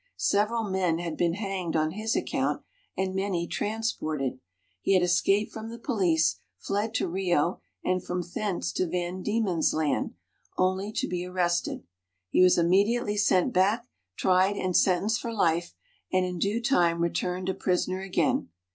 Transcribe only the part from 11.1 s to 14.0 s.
arrested. He was immediately sent back,